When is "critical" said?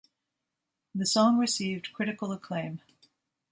1.93-2.31